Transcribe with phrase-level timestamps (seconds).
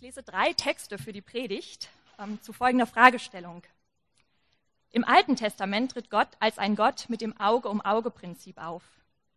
[0.00, 3.62] Ich lese drei Texte für die Predigt ähm, zu folgender Fragestellung.
[4.92, 8.82] Im Alten Testament tritt Gott als ein Gott mit dem Auge-um-Auge-Prinzip auf.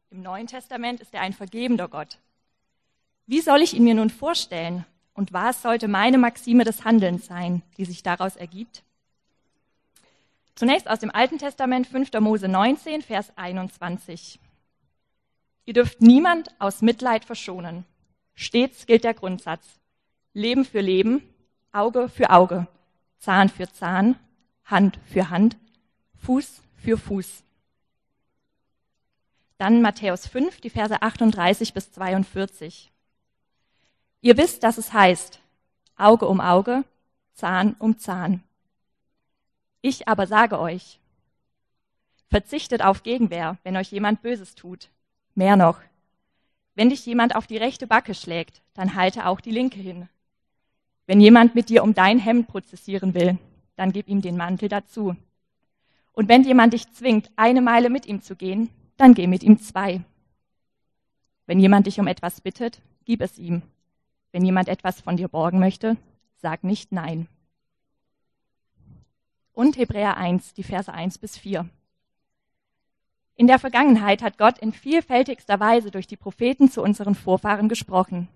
[0.10, 2.18] Im Neuen Testament ist er ein vergebender Gott.
[3.28, 4.86] Wie soll ich ihn mir nun vorstellen?
[5.14, 8.84] Und was sollte meine Maxime des Handelns sein, die sich daraus ergibt?
[10.56, 12.14] Zunächst aus dem Alten Testament 5.
[12.22, 14.40] Mose 19, Vers 21.
[15.66, 17.84] Ihr dürft niemand aus Mitleid verschonen.
[18.34, 19.82] Stets gilt der Grundsatz.
[20.34, 21.22] Leben für Leben,
[21.72, 22.68] Auge für Auge,
[23.20, 24.16] Zahn für Zahn,
[24.66, 25.58] Hand für Hand,
[26.18, 27.44] Fuß für Fuß.
[29.58, 32.92] Dann Matthäus 5, die Verse 38 bis 42.
[34.22, 35.40] Ihr wisst, dass es heißt,
[35.96, 36.84] Auge um Auge,
[37.34, 38.44] Zahn um Zahn.
[39.82, 41.00] Ich aber sage euch,
[42.30, 44.90] verzichtet auf Gegenwehr, wenn euch jemand Böses tut.
[45.36, 45.80] Mehr noch,
[46.76, 50.10] wenn dich jemand auf die rechte Backe schlägt, dann halte auch die linke hin.
[51.06, 53.38] Wenn jemand mit dir um dein Hemd prozessieren will,
[53.76, 55.16] dann gib ihm den Mantel dazu.
[56.14, 59.60] Und wenn jemand dich zwingt, eine Meile mit ihm zu gehen, dann geh mit ihm
[59.60, 60.02] zwei.
[61.46, 63.64] Wenn jemand dich um etwas bittet, gib es ihm.
[64.32, 65.98] Wenn jemand etwas von dir borgen möchte,
[66.36, 67.28] sag nicht nein.
[69.52, 71.68] Und Hebräer 1, die Verse 1 bis 4.
[73.36, 78.28] In der Vergangenheit hat Gott in vielfältigster Weise durch die Propheten zu unseren Vorfahren gesprochen.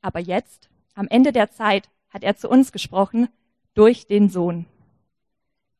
[0.00, 3.28] Aber jetzt am Ende der Zeit hat er zu uns gesprochen
[3.74, 4.66] durch den Sohn.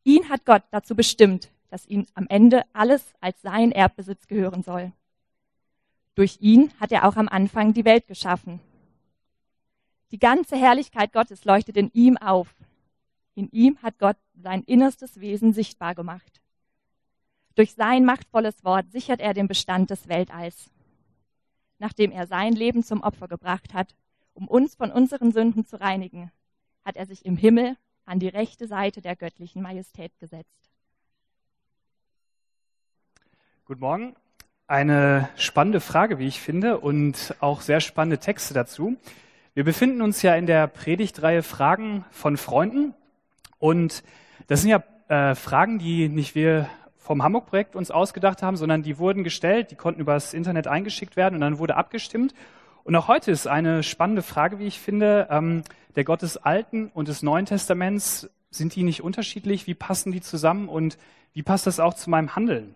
[0.05, 4.93] Ihn hat Gott dazu bestimmt, dass ihm am Ende alles als sein Erbbesitz gehören soll.
[6.15, 8.61] Durch ihn hat er auch am Anfang die Welt geschaffen.
[10.11, 12.55] Die ganze Herrlichkeit Gottes leuchtet in ihm auf.
[13.35, 16.43] In ihm hat Gott sein innerstes Wesen sichtbar gemacht.
[17.55, 20.71] Durch sein machtvolles Wort sichert er den Bestand des Weltalls.
[21.79, 23.95] Nachdem er sein Leben zum Opfer gebracht hat,
[24.35, 26.31] um uns von unseren Sünden zu reinigen,
[26.85, 30.49] hat er sich im Himmel an die rechte Seite der göttlichen Majestät gesetzt.
[33.65, 34.17] Guten Morgen.
[34.67, 38.97] Eine spannende Frage, wie ich finde, und auch sehr spannende Texte dazu.
[39.55, 42.95] Wir befinden uns ja in der Predigtreihe Fragen von Freunden.
[43.59, 44.03] Und
[44.47, 48.99] das sind ja äh, Fragen, die nicht wir vom Hamburg-Projekt uns ausgedacht haben, sondern die
[48.99, 52.33] wurden gestellt, die konnten übers Internet eingeschickt werden und dann wurde abgestimmt.
[52.85, 55.63] Und auch heute ist eine spannende Frage, wie ich finde, ähm,
[55.95, 59.67] der Gott des Alten und des Neuen Testaments, sind die nicht unterschiedlich?
[59.67, 60.99] Wie passen die zusammen und
[61.33, 62.75] wie passt das auch zu meinem Handeln?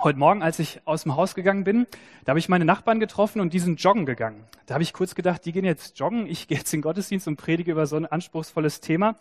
[0.00, 1.86] Heute Morgen, als ich aus dem Haus gegangen bin,
[2.24, 4.44] da habe ich meine Nachbarn getroffen und die sind joggen gegangen.
[4.66, 7.28] Da habe ich kurz gedacht, die gehen jetzt joggen, ich gehe jetzt in den Gottesdienst
[7.28, 9.16] und predige über so ein anspruchsvolles Thema.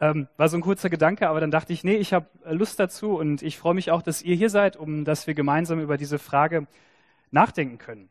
[0.00, 3.16] Ähm, war so ein kurzer Gedanke, aber dann dachte ich, nee, ich habe Lust dazu
[3.16, 6.18] und ich freue mich auch, dass ihr hier seid, um dass wir gemeinsam über diese
[6.18, 6.66] Frage
[7.30, 8.08] nachdenken können.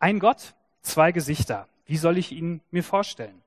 [0.00, 1.66] Ein Gott, zwei Gesichter.
[1.84, 3.42] Wie soll ich ihn mir vorstellen?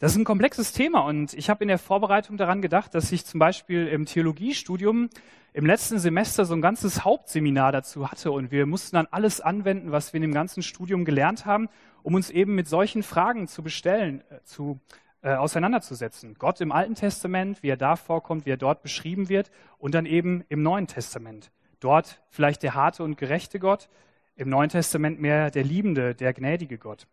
[0.00, 3.24] Das ist ein komplexes Thema und ich habe in der Vorbereitung daran gedacht, dass ich
[3.24, 5.10] zum Beispiel im Theologiestudium
[5.52, 9.92] im letzten Semester so ein ganzes Hauptseminar dazu hatte und wir mussten dann alles anwenden,
[9.92, 11.68] was wir in dem ganzen Studium gelernt haben,
[12.02, 14.80] um uns eben mit solchen Fragen zu bestellen, äh, zu
[15.22, 16.34] äh, auseinanderzusetzen.
[16.36, 20.06] Gott im Alten Testament, wie er da vorkommt, wie er dort beschrieben wird und dann
[20.06, 21.52] eben im Neuen Testament.
[21.78, 23.88] Dort vielleicht der harte und gerechte Gott,
[24.36, 27.06] im Neuen Testament mehr der liebende, der gnädige Gott.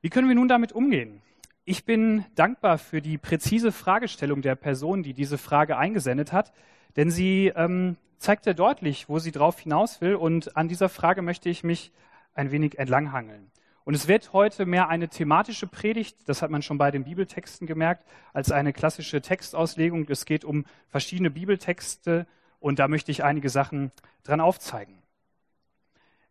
[0.00, 1.22] Wie können wir nun damit umgehen?
[1.64, 6.52] Ich bin dankbar für die präzise Fragestellung der Person, die diese Frage eingesendet hat,
[6.96, 11.20] denn sie ähm, zeigt sehr deutlich, wo sie drauf hinaus will und an dieser Frage
[11.20, 11.92] möchte ich mich
[12.34, 13.50] ein wenig entlanghangeln.
[13.84, 17.66] Und es wird heute mehr eine thematische Predigt, das hat man schon bei den Bibeltexten
[17.66, 20.06] gemerkt, als eine klassische Textauslegung.
[20.10, 22.26] Es geht um verschiedene Bibeltexte
[22.60, 23.90] und da möchte ich einige Sachen
[24.24, 24.98] dran aufzeigen.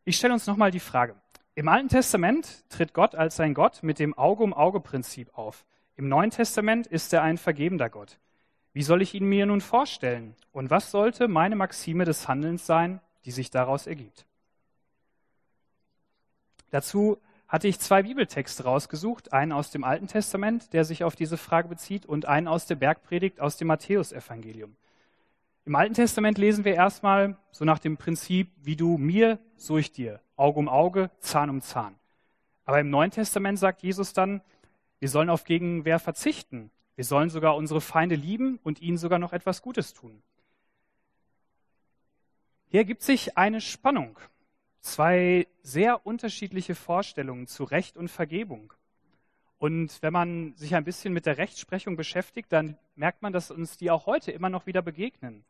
[0.07, 1.17] Ich stelle uns nochmal die Frage.
[1.53, 5.65] Im Alten Testament tritt Gott als sein Gott mit dem Auge-um-Auge-Prinzip auf.
[5.97, 8.17] Im Neuen Testament ist er ein vergebender Gott.
[8.71, 10.33] Wie soll ich ihn mir nun vorstellen?
[10.53, 14.25] Und was sollte meine Maxime des Handelns sein, die sich daraus ergibt?
[16.69, 17.17] Dazu
[17.49, 21.67] hatte ich zwei Bibeltexte rausgesucht, einen aus dem Alten Testament, der sich auf diese Frage
[21.67, 24.77] bezieht, und einen aus der Bergpredigt aus dem Matthäusevangelium.
[25.67, 29.91] Im Alten Testament lesen wir erstmal so nach dem Prinzip, wie du mir, so ich
[29.91, 31.99] dir, Auge um Auge, Zahn um Zahn.
[32.63, 34.39] Aber im Neuen Testament sagt Jesus dann,
[34.99, 36.71] wir sollen auf Gegenwehr verzichten.
[36.95, 40.23] Wir sollen sogar unsere Feinde lieben und ihnen sogar noch etwas Gutes tun.
[42.69, 44.17] Hier ergibt sich eine Spannung.
[44.79, 48.71] Zwei sehr unterschiedliche Vorstellungen zu Recht und Vergebung.
[49.57, 53.75] Und wenn man sich ein bisschen mit der Rechtsprechung beschäftigt, dann merkt man, dass uns
[53.75, 55.43] die auch heute immer noch wieder begegnen.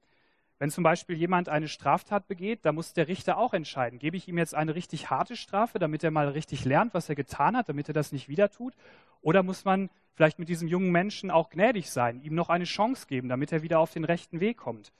[0.59, 4.27] Wenn zum Beispiel jemand eine Straftat begeht, da muss der Richter auch entscheiden, gebe ich
[4.27, 7.69] ihm jetzt eine richtig harte Strafe, damit er mal richtig lernt, was er getan hat,
[7.69, 8.73] damit er das nicht wieder tut,
[9.21, 13.05] oder muss man vielleicht mit diesem jungen Menschen auch gnädig sein, ihm noch eine Chance
[13.07, 14.91] geben, damit er wieder auf den rechten Weg kommt.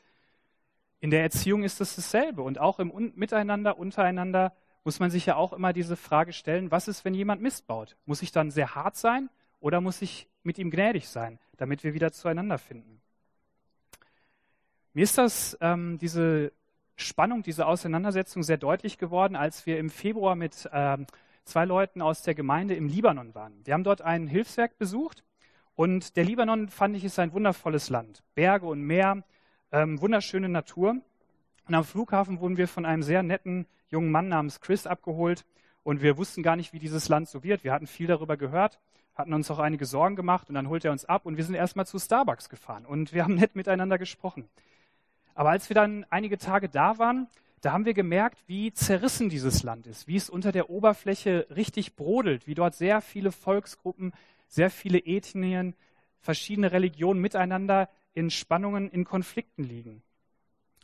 [1.00, 5.36] In der Erziehung ist es dasselbe und auch im Miteinander, untereinander muss man sich ja
[5.36, 7.98] auch immer diese Frage stellen, was ist, wenn jemand missbaut?
[8.06, 11.94] Muss ich dann sehr hart sein oder muss ich mit ihm gnädig sein, damit wir
[11.94, 13.02] wieder zueinander finden?
[14.98, 16.52] Mir ist das, ähm, diese
[16.96, 21.06] Spannung, diese Auseinandersetzung sehr deutlich geworden, als wir im Februar mit ähm,
[21.44, 23.54] zwei Leuten aus der Gemeinde im Libanon waren.
[23.64, 25.24] Wir haben dort ein Hilfswerk besucht
[25.76, 28.24] und der Libanon, fand ich, ist ein wundervolles Land.
[28.34, 29.24] Berge und Meer,
[29.72, 30.96] ähm, wunderschöne Natur.
[31.68, 35.46] Und am Flughafen wurden wir von einem sehr netten jungen Mann namens Chris abgeholt
[35.84, 37.64] und wir wussten gar nicht, wie dieses Land so wird.
[37.64, 38.80] Wir hatten viel darüber gehört,
[39.14, 41.54] hatten uns auch einige Sorgen gemacht und dann holt er uns ab und wir sind
[41.54, 44.50] erstmal zu Starbucks gefahren und wir haben nett miteinander gesprochen.
[45.38, 47.28] Aber als wir dann einige Tage da waren,
[47.62, 51.96] da haben wir gemerkt, wie zerrissen dieses Land ist, wie es unter der Oberfläche richtig
[51.96, 54.14] brodelt, wie dort sehr viele Volksgruppen,
[54.48, 55.76] sehr viele Ethnien,
[56.22, 60.02] verschiedene Religionen miteinander in Spannungen, in Konflikten liegen.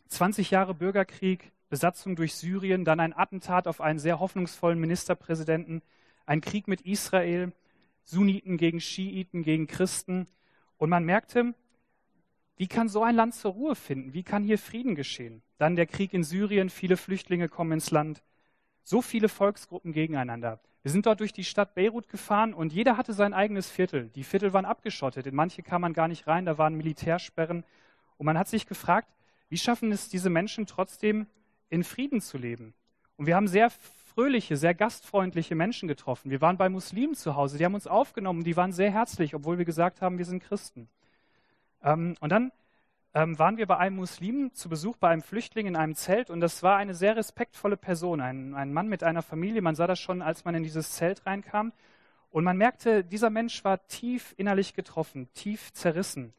[0.09, 5.81] 20 Jahre Bürgerkrieg, Besatzung durch Syrien, dann ein Attentat auf einen sehr hoffnungsvollen Ministerpräsidenten,
[6.27, 7.53] ein Krieg mit Israel,
[8.03, 10.27] Sunniten gegen Schiiten, gegen Christen.
[10.77, 11.55] Und man merkte,
[12.57, 14.13] wie kann so ein Land zur Ruhe finden?
[14.13, 15.41] Wie kann hier Frieden geschehen?
[15.57, 18.21] Dann der Krieg in Syrien, viele Flüchtlinge kommen ins Land,
[18.83, 20.59] so viele Volksgruppen gegeneinander.
[20.83, 24.09] Wir sind dort durch die Stadt Beirut gefahren und jeder hatte sein eigenes Viertel.
[24.09, 27.63] Die Viertel waren abgeschottet, in manche kam man gar nicht rein, da waren Militärsperren.
[28.17, 29.07] Und man hat sich gefragt,
[29.49, 31.25] wie schaffen es diese Menschen trotzdem
[31.69, 32.73] in Frieden zu leben?
[33.15, 36.29] Und wir haben sehr fröhliche, sehr gastfreundliche Menschen getroffen.
[36.29, 39.57] Wir waren bei Muslimen zu Hause, die haben uns aufgenommen, die waren sehr herzlich, obwohl
[39.57, 40.89] wir gesagt haben, wir sind Christen.
[41.83, 42.51] Ähm, und dann
[43.13, 46.39] ähm, waren wir bei einem Muslim zu Besuch bei einem Flüchtling in einem Zelt und
[46.39, 49.61] das war eine sehr respektvolle Person, ein, ein Mann mit einer Familie.
[49.61, 51.73] Man sah das schon, als man in dieses Zelt reinkam.
[52.31, 56.33] Und man merkte, dieser Mensch war tief innerlich getroffen, tief zerrissen.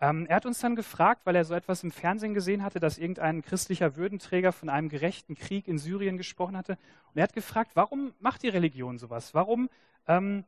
[0.00, 2.98] Ähm, er hat uns dann gefragt, weil er so etwas im Fernsehen gesehen hatte, dass
[2.98, 6.78] irgendein christlicher Würdenträger von einem gerechten Krieg in Syrien gesprochen hatte.
[7.08, 9.34] Und er hat gefragt, warum macht die Religion sowas?
[9.34, 9.68] Warum
[10.06, 10.44] ähm,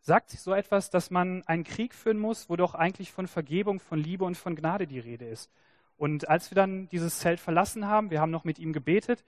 [0.00, 3.98] sagt so etwas, dass man einen Krieg führen muss, wo doch eigentlich von Vergebung, von
[3.98, 5.50] Liebe und von Gnade die Rede ist.
[5.96, 9.24] Und als wir dann dieses Zelt verlassen haben, wir haben noch mit ihm gebetet,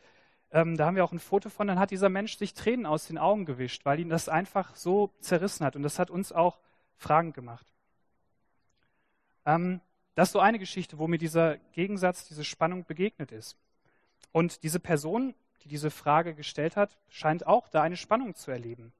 [0.52, 3.06] ähm, da haben wir auch ein Foto von, dann hat dieser Mensch sich Tränen aus
[3.06, 5.76] den Augen gewischt, weil ihn das einfach so zerrissen hat.
[5.76, 6.58] Und das hat uns auch
[6.96, 7.66] fragend gemacht.
[9.46, 9.80] Ähm,
[10.14, 13.56] das ist so eine Geschichte, wo mir dieser Gegensatz, diese Spannung begegnet ist.
[14.32, 18.92] Und diese Person, die diese Frage gestellt hat, scheint auch da eine Spannung zu erleben.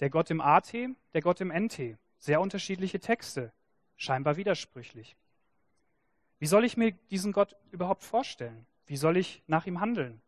[0.00, 1.96] Der Gott im AT, der Gott im NT.
[2.18, 3.52] Sehr unterschiedliche Texte,
[3.96, 5.16] scheinbar widersprüchlich.
[6.38, 8.66] Wie soll ich mir diesen Gott überhaupt vorstellen?
[8.86, 10.20] Wie soll ich nach ihm handeln?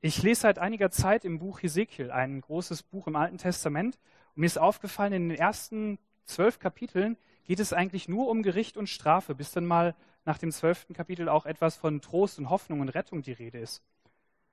[0.00, 3.98] Ich lese seit einiger Zeit im Buch Hesekiel, ein großes Buch im Alten Testament,
[4.34, 8.76] und mir ist aufgefallen, in den ersten zwölf Kapiteln geht es eigentlich nur um Gericht
[8.76, 9.94] und Strafe, bis dann mal
[10.24, 13.82] nach dem zwölften Kapitel auch etwas von Trost und Hoffnung und Rettung die Rede ist.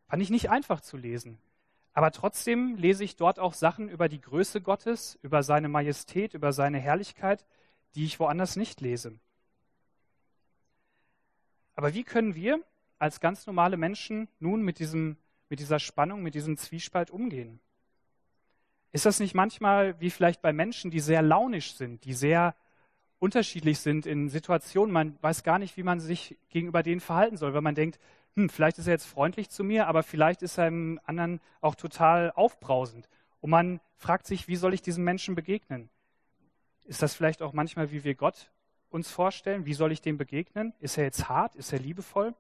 [0.08, 1.40] Fand ich nicht einfach zu lesen.
[1.94, 6.54] Aber trotzdem lese ich dort auch Sachen über die Größe Gottes, über seine Majestät, über
[6.54, 7.46] seine Herrlichkeit,
[7.96, 9.20] die ich woanders nicht lese.
[11.76, 12.64] Aber wie können wir
[13.00, 15.18] als ganz normale Menschen nun mit, diesem,
[15.50, 17.60] mit dieser Spannung, mit diesem Zwiespalt umgehen?
[18.92, 22.56] Ist das nicht manchmal wie vielleicht bei Menschen, die sehr launisch sind, die sehr
[23.20, 27.54] unterschiedlich sind in Situationen, man weiß gar nicht, wie man sich gegenüber denen verhalten soll,
[27.54, 28.00] weil man denkt,
[28.36, 31.76] hm, vielleicht ist er jetzt freundlich zu mir, aber vielleicht ist er im anderen auch
[31.76, 33.10] total aufbrausend.
[33.42, 35.90] Und man fragt sich, wie soll ich diesem Menschen begegnen?
[36.86, 38.52] Ist das vielleicht auch manchmal, wie wir Gott
[38.90, 39.66] uns vorstellen?
[39.66, 40.74] Wie soll ich dem begegnen?
[40.80, 41.56] Ist er jetzt hart?
[41.56, 42.34] Ist er liebevoll?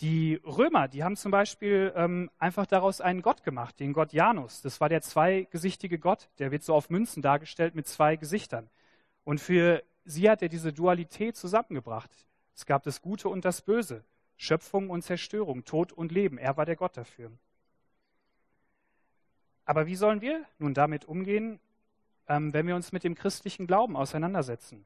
[0.00, 4.60] Die Römer, die haben zum Beispiel ähm, einfach daraus einen Gott gemacht, den Gott Janus.
[4.60, 8.68] Das war der zweigesichtige Gott, der wird so auf Münzen dargestellt mit zwei Gesichtern.
[9.22, 12.10] Und für sie hat er diese Dualität zusammengebracht.
[12.54, 14.04] Es gab das Gute und das Böse.
[14.36, 16.38] Schöpfung und Zerstörung, Tod und Leben.
[16.38, 17.30] Er war der Gott dafür.
[19.64, 21.60] Aber wie sollen wir nun damit umgehen,
[22.28, 24.84] ähm, wenn wir uns mit dem christlichen Glauben auseinandersetzen?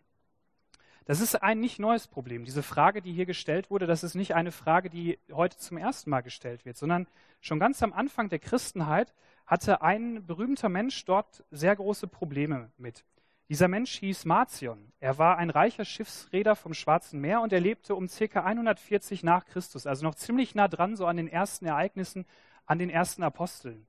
[1.09, 2.45] Das ist ein nicht neues Problem.
[2.45, 6.11] Diese Frage, die hier gestellt wurde, das ist nicht eine Frage, die heute zum ersten
[6.11, 7.07] Mal gestellt wird, sondern
[7.41, 9.15] schon ganz am Anfang der Christenheit
[9.47, 13.05] hatte ein berühmter Mensch dort sehr große Probleme mit.
[13.49, 14.93] Dieser Mensch hieß Marcion.
[15.01, 19.47] Er war ein reicher Schiffsräder vom Schwarzen Meer und er lebte um circa 140 nach
[19.47, 22.27] Christus, also noch ziemlich nah dran, so an den ersten Ereignissen,
[22.67, 23.87] an den ersten Aposteln.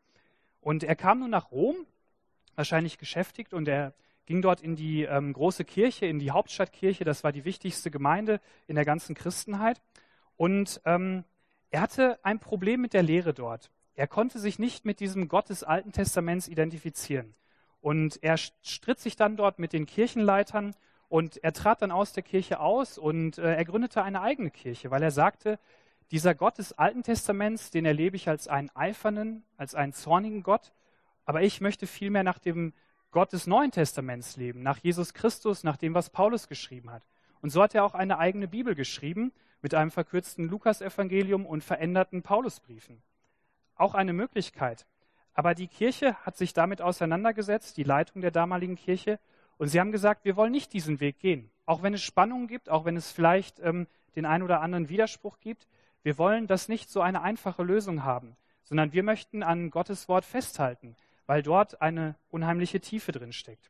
[0.61, 1.75] Und er kam nun nach Rom,
[2.55, 3.93] wahrscheinlich geschäftigt, und er
[4.25, 7.03] ging dort in die ähm, große Kirche, in die Hauptstadtkirche.
[7.03, 9.81] Das war die wichtigste Gemeinde in der ganzen Christenheit.
[10.37, 11.25] Und ähm,
[11.69, 13.71] er hatte ein Problem mit der Lehre dort.
[13.95, 17.33] Er konnte sich nicht mit diesem Gott des Alten Testaments identifizieren.
[17.81, 20.75] Und er stritt sich dann dort mit den Kirchenleitern
[21.07, 24.91] und er trat dann aus der Kirche aus und äh, er gründete eine eigene Kirche,
[24.91, 25.59] weil er sagte,
[26.11, 30.71] dieser Gott des Alten Testaments, den erlebe ich als einen eifernen, als einen zornigen Gott,
[31.25, 32.73] aber ich möchte vielmehr nach dem
[33.11, 37.03] Gott des Neuen Testaments leben, nach Jesus Christus, nach dem, was Paulus geschrieben hat.
[37.41, 39.31] Und so hat er auch eine eigene Bibel geschrieben
[39.61, 43.01] mit einem verkürzten Lukasevangelium und veränderten Paulusbriefen.
[43.75, 44.85] Auch eine Möglichkeit.
[45.33, 49.19] Aber die Kirche hat sich damit auseinandergesetzt, die Leitung der damaligen Kirche,
[49.57, 51.51] und sie haben gesagt, wir wollen nicht diesen Weg gehen.
[51.65, 55.39] Auch wenn es Spannungen gibt, auch wenn es vielleicht ähm, den einen oder anderen Widerspruch
[55.41, 55.67] gibt,
[56.01, 60.23] wir wollen das nicht so eine einfache Lösung haben, sondern wir möchten an Gottes Wort
[60.23, 60.95] festhalten,
[61.25, 63.69] weil dort eine unheimliche Tiefe drin steckt.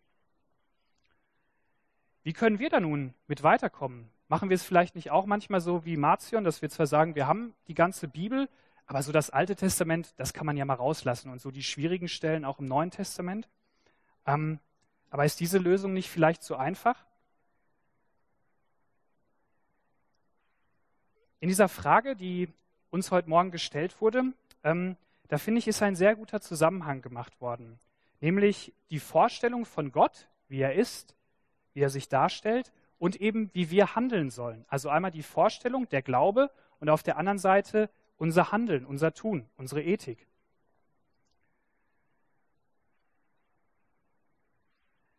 [2.21, 4.09] Wie können wir da nun mit weiterkommen?
[4.27, 7.25] Machen wir es vielleicht nicht auch manchmal so wie Marcion, dass wir zwar sagen, wir
[7.25, 8.47] haben die ganze Bibel,
[8.89, 12.07] aber so das Alte Testament, das kann man ja mal rauslassen und so die schwierigen
[12.07, 13.47] Stellen auch im Neuen Testament.
[14.25, 14.57] Ähm,
[15.11, 17.05] aber ist diese Lösung nicht vielleicht zu einfach?
[21.39, 22.49] In dieser Frage, die
[22.89, 27.39] uns heute Morgen gestellt wurde, ähm, da finde ich, ist ein sehr guter Zusammenhang gemacht
[27.41, 27.79] worden.
[28.21, 31.15] Nämlich die Vorstellung von Gott, wie er ist,
[31.75, 34.65] wie er sich darstellt und eben wie wir handeln sollen.
[34.67, 39.49] Also einmal die Vorstellung, der Glaube und auf der anderen Seite unser Handeln, unser Tun,
[39.57, 40.27] unsere Ethik.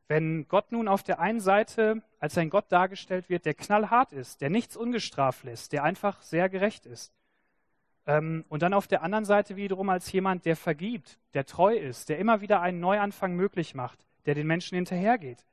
[0.07, 4.41] Wenn Gott nun auf der einen Seite als ein Gott dargestellt wird, der knallhart ist,
[4.41, 7.13] der nichts ungestraft lässt, der einfach sehr gerecht ist,
[8.07, 12.09] ähm, und dann auf der anderen Seite wiederum als jemand, der vergibt, der treu ist,
[12.09, 15.47] der immer wieder einen Neuanfang möglich macht, der den Menschen hinterhergeht.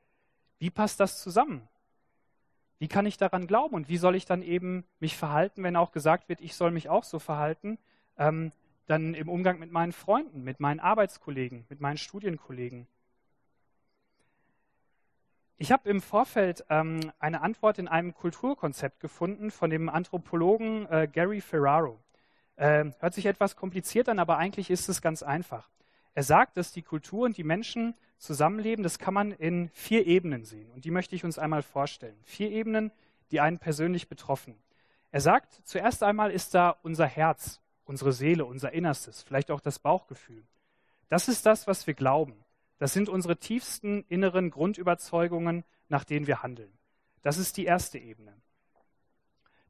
[0.59, 1.67] Wie passt das zusammen?
[2.79, 5.91] Wie kann ich daran glauben und wie soll ich dann eben mich verhalten, wenn auch
[5.91, 7.79] gesagt wird, ich soll mich auch so verhalten,
[8.17, 8.51] ähm,
[8.86, 12.88] dann im Umgang mit meinen Freunden, mit meinen Arbeitskollegen, mit meinen Studienkollegen?
[15.60, 21.07] Ich habe im Vorfeld ähm, eine Antwort in einem Kulturkonzept gefunden von dem Anthropologen äh,
[21.12, 22.00] Gary Ferraro.
[22.57, 25.67] Äh, hört sich etwas kompliziert an, aber eigentlich ist es ganz einfach.
[26.17, 30.45] Er sagt, dass die Kultur und die Menschen zusammenleben, das kann man in vier Ebenen
[30.45, 30.71] sehen.
[30.71, 32.17] Und die möchte ich uns einmal vorstellen.
[32.24, 32.91] Vier Ebenen,
[33.29, 34.55] die einen persönlich betreffen.
[35.12, 39.77] Er sagt, zuerst einmal ist da unser Herz, unsere Seele, unser Innerstes, vielleicht auch das
[39.77, 40.43] Bauchgefühl.
[41.07, 42.43] Das ist das, was wir glauben.
[42.79, 46.74] Das sind unsere tiefsten inneren Grundüberzeugungen, nach denen wir handeln.
[47.21, 48.33] Das ist die erste Ebene.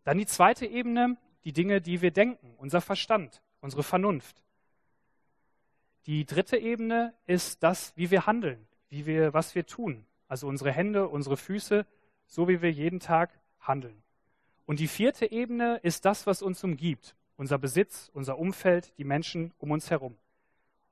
[0.05, 4.41] Dann die zweite Ebene, die Dinge, die wir denken, unser Verstand, unsere Vernunft.
[6.07, 10.05] Die dritte Ebene ist das, wie wir handeln, wie wir, was wir tun.
[10.29, 11.85] Also unsere Hände, unsere Füße,
[12.27, 14.01] so wie wir jeden Tag handeln.
[14.65, 19.53] Und die vierte Ebene ist das, was uns umgibt, unser Besitz, unser Umfeld, die Menschen
[19.57, 20.17] um uns herum.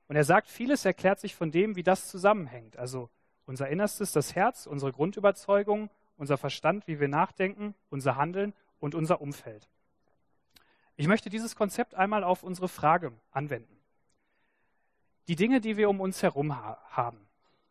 [0.09, 2.77] Und er sagt, vieles erklärt sich von dem, wie das zusammenhängt.
[2.77, 3.09] Also
[3.45, 9.21] unser Innerstes, das Herz, unsere Grundüberzeugung, unser Verstand, wie wir nachdenken, unser Handeln und unser
[9.21, 9.69] Umfeld.
[10.97, 13.74] Ich möchte dieses Konzept einmal auf unsere Frage anwenden.
[15.27, 17.19] Die Dinge, die wir um uns herum ha haben,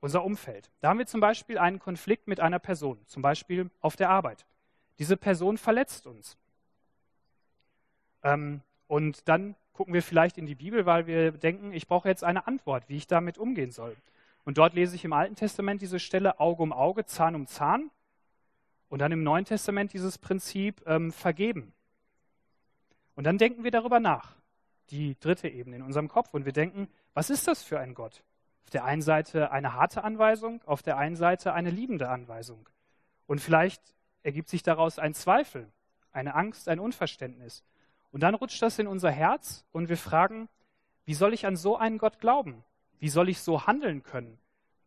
[0.01, 0.71] unser Umfeld.
[0.81, 4.45] Da haben wir zum Beispiel einen Konflikt mit einer Person, zum Beispiel auf der Arbeit.
[4.99, 6.37] Diese Person verletzt uns.
[8.23, 12.25] Ähm, und dann gucken wir vielleicht in die Bibel, weil wir denken, ich brauche jetzt
[12.25, 13.97] eine Antwort, wie ich damit umgehen soll.
[14.45, 17.91] Und dort lese ich im Alten Testament diese Stelle Auge um Auge, Zahn um Zahn.
[18.89, 21.73] Und dann im Neuen Testament dieses Prinzip ähm, vergeben.
[23.17, 24.37] Und dann denken wir darüber nach,
[24.91, 26.35] die dritte Ebene in unserem Kopf.
[26.35, 28.23] Und wir denken, was ist das für ein Gott?
[28.65, 32.69] Auf der einen Seite eine harte Anweisung, auf der einen Seite eine liebende Anweisung.
[33.27, 33.83] Und vielleicht
[34.23, 35.71] ergibt sich daraus ein Zweifel,
[36.13, 37.63] eine Angst, ein Unverständnis.
[38.11, 40.49] Und dann rutscht das in unser Herz und wir fragen,
[41.05, 42.65] wie soll ich an so einen Gott glauben?
[42.99, 44.39] Wie soll ich so handeln können?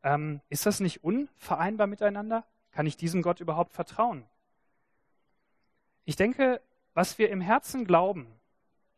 [0.04, 2.46] Ähm, ist das nicht unvereinbar miteinander?
[2.72, 4.26] Kann ich diesem Gott überhaupt vertrauen?
[6.06, 6.62] Ich denke,
[6.94, 8.28] was wir im Herzen glauben,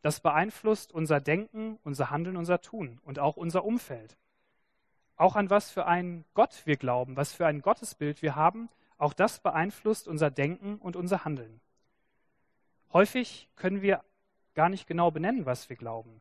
[0.02, 4.16] das beeinflusst unser Denken, unser Handeln, unser Tun und auch unser Umfeld.
[5.16, 9.12] Auch an was für einen Gott wir glauben, was für ein Gottesbild wir haben, auch
[9.12, 11.60] das beeinflusst unser Denken und unser Handeln.
[12.92, 14.02] Häufig können wir
[14.54, 16.20] gar nicht genau benennen, was wir glauben.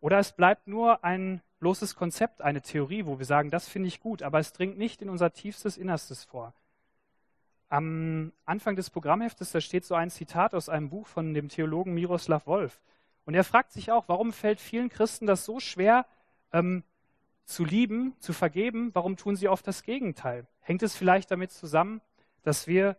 [0.00, 4.00] Oder es bleibt nur ein bloßes Konzept, eine Theorie, wo wir sagen, das finde ich
[4.00, 6.52] gut, aber es dringt nicht in unser tiefstes Innerstes vor.
[7.68, 11.94] Am Anfang des Programmheftes, da steht so ein Zitat aus einem Buch von dem Theologen
[11.94, 12.80] Miroslav Wolf.
[13.26, 16.06] Und er fragt sich auch, warum fällt vielen Christen das so schwer,
[16.52, 16.84] ähm,
[17.44, 20.46] zu lieben, zu vergeben, warum tun sie oft das Gegenteil?
[20.60, 22.00] Hängt es vielleicht damit zusammen,
[22.42, 22.96] dass wir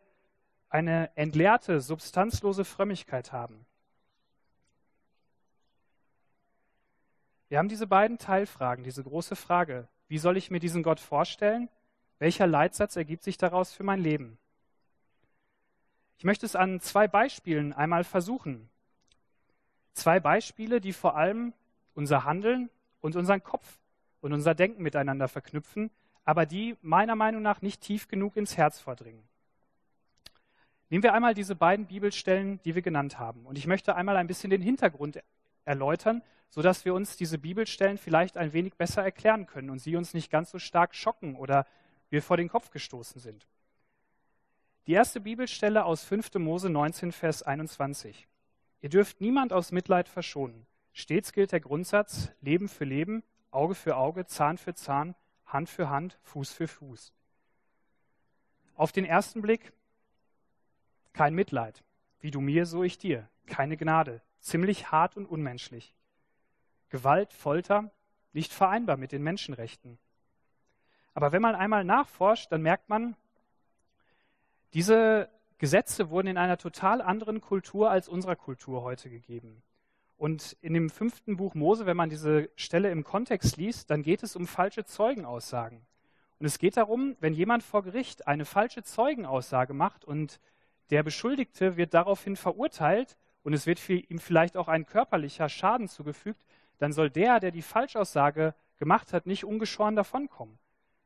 [0.69, 3.65] eine entleerte, substanzlose Frömmigkeit haben?
[7.49, 11.69] Wir haben diese beiden Teilfragen, diese große Frage, wie soll ich mir diesen Gott vorstellen?
[12.19, 14.37] Welcher Leitsatz ergibt sich daraus für mein Leben?
[16.17, 18.69] Ich möchte es an zwei Beispielen einmal versuchen.
[19.97, 21.53] Zwei Beispiele, die vor allem
[21.95, 22.69] unser Handeln
[23.01, 23.79] und unseren Kopf
[24.21, 25.89] und unser Denken miteinander verknüpfen,
[26.23, 29.23] aber die meiner Meinung nach nicht tief genug ins Herz vordringen.
[30.91, 33.47] Nehmen wir einmal diese beiden Bibelstellen, die wir genannt haben.
[33.47, 35.19] Und ich möchte einmal ein bisschen den Hintergrund
[35.65, 40.13] erläutern, sodass wir uns diese Bibelstellen vielleicht ein wenig besser erklären können und sie uns
[40.13, 41.65] nicht ganz so stark schocken oder
[42.11, 43.47] wir vor den Kopf gestoßen sind.
[44.85, 46.35] Die erste Bibelstelle aus 5.
[46.35, 48.27] Mose 19, Vers 21.
[48.81, 50.65] Ihr dürft niemand aus Mitleid verschonen.
[50.93, 55.15] Stets gilt der Grundsatz Leben für Leben, Auge für Auge, Zahn für Zahn,
[55.45, 57.13] Hand für Hand, Fuß für Fuß.
[58.75, 59.73] Auf den ersten Blick
[61.13, 61.83] kein Mitleid.
[62.19, 63.27] Wie du mir, so ich dir.
[63.47, 64.21] Keine Gnade.
[64.39, 65.95] Ziemlich hart und unmenschlich.
[66.89, 67.91] Gewalt, Folter,
[68.33, 69.97] nicht vereinbar mit den Menschenrechten.
[71.13, 73.15] Aber wenn man einmal nachforscht, dann merkt man,
[74.73, 79.63] diese Gesetze wurden in einer total anderen Kultur als unserer Kultur heute gegeben.
[80.17, 84.23] Und in dem fünften Buch Mose, wenn man diese Stelle im Kontext liest, dann geht
[84.23, 85.85] es um falsche Zeugenaussagen.
[86.39, 90.39] Und es geht darum, wenn jemand vor Gericht eine falsche Zeugenaussage macht und
[90.89, 96.45] der Beschuldigte wird daraufhin verurteilt und es wird ihm vielleicht auch ein körperlicher Schaden zugefügt,
[96.77, 100.59] dann soll der, der die Falschaussage gemacht hat, nicht ungeschoren davonkommen.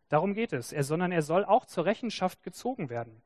[0.10, 3.22] Darum geht es, er, sondern er soll auch zur Rechenschaft gezogen werden.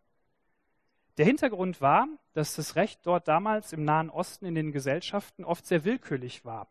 [1.17, 5.65] Der Hintergrund war, dass das Recht dort damals im Nahen Osten in den Gesellschaften oft
[5.65, 6.67] sehr willkürlich war.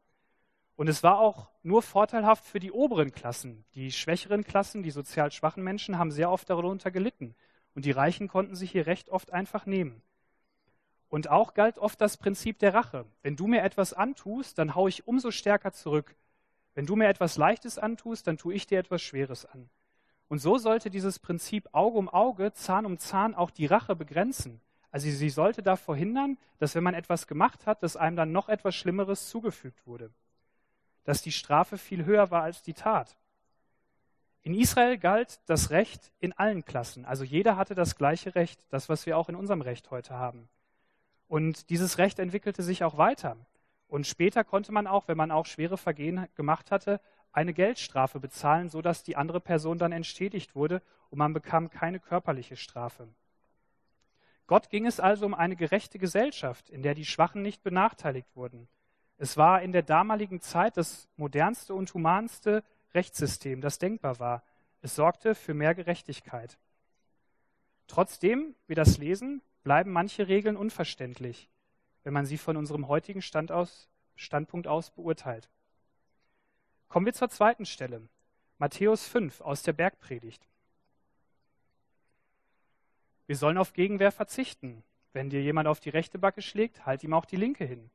[0.77, 3.65] Und es war auch nur vorteilhaft für die oberen Klassen.
[3.75, 7.35] Die schwächeren Klassen, die sozial schwachen Menschen, haben sehr oft darunter gelitten.
[7.75, 10.03] Und die Reichen konnten sich ihr Recht oft einfach nehmen.
[11.09, 13.07] Und auch galt oft das Prinzip der Rache.
[13.23, 16.17] Wenn du mir etwas antust, dann haue ich umso stärker zurück.
[16.75, 19.71] Wenn du mir etwas Leichtes antust, dann tue ich dir etwas Schweres an.
[20.29, 24.61] Und so sollte dieses Prinzip Auge um Auge, Zahn um Zahn auch die Rache begrenzen.
[24.91, 28.49] Also sie sollte da verhindern, dass wenn man etwas gemacht hat, dass einem dann noch
[28.49, 30.11] etwas Schlimmeres zugefügt wurde.
[31.03, 33.17] Dass die Strafe viel höher war als die Tat.
[34.43, 37.05] In Israel galt das Recht in allen Klassen.
[37.07, 40.49] Also jeder hatte das gleiche Recht, das, was wir auch in unserem Recht heute haben.
[41.29, 43.37] Und dieses Recht entwickelte sich auch weiter.
[43.89, 47.01] Und später konnte man auch, wenn man auch schwere Vergehen gemacht hatte,
[47.35, 52.57] eine Geldstrafe bezahlen, sodass die andere Person dann entschädigt wurde und man bekam keine körperliche
[52.57, 53.09] Strafe.
[54.47, 58.69] Gott ging es also um eine gerechte Gesellschaft, in der die Schwachen nicht benachteiligt wurden.
[59.17, 62.63] Es war in der damaligen Zeit das modernste und humanste
[62.95, 64.45] Rechtssystem, das denkbar war.
[64.81, 66.59] Es sorgte für mehr Gerechtigkeit.
[67.89, 71.49] Trotzdem, wir das lesen, bleiben manche Regeln unverständlich,
[72.05, 75.49] wenn man sie von unserem heutigen Stand aus, Standpunkt aus beurteilt.
[76.95, 78.09] Kommen wir zur zweiten Stelle.
[78.59, 80.47] Matthäus 5 aus der Bergpredigt.
[83.27, 84.85] Wir sollen auf Gegenwehr verzichten.
[85.13, 87.91] Wenn dir jemand auf die rechte Backe schlägt, halt ihm auch die linke hin.